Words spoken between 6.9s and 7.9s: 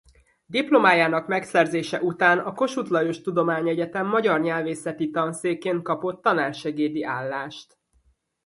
állást.